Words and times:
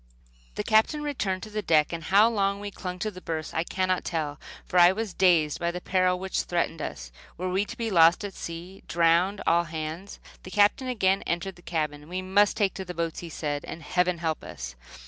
The 0.55 0.63
Captain 0.63 1.03
returned 1.03 1.43
to 1.43 1.51
the 1.51 1.61
deck, 1.61 1.93
and 1.93 2.05
how 2.05 2.27
long 2.27 2.59
we 2.59 2.71
clung 2.71 2.97
to 2.97 3.11
the 3.11 3.21
berths 3.21 3.53
I 3.53 3.63
cannot 3.63 4.03
tell, 4.03 4.39
for 4.65 4.79
I 4.79 4.91
was 4.91 5.13
dazed 5.13 5.59
by 5.59 5.69
the 5.69 5.79
peril 5.79 6.17
which 6.17 6.41
threatened 6.41 6.81
us 6.81 7.11
Were 7.37 7.51
we 7.51 7.65
to 7.65 7.77
be 7.77 7.91
lost 7.91 8.23
at 8.25 8.33
sea, 8.33 8.81
drowned, 8.87 9.43
all 9.45 9.65
hands? 9.65 10.19
The 10.41 10.49
Captain 10.49 10.87
again 10.87 11.21
entered 11.27 11.55
the 11.55 11.61
cabin. 11.61 12.09
"We 12.09 12.23
must 12.23 12.57
take 12.57 12.73
to 12.73 12.83
the 12.83 12.95
boats," 12.95 13.19
he 13.19 13.29
said, 13.29 13.63
"and 13.63 13.83
Heaven 13.83 14.17
help 14.17 14.43
us." 14.43 14.73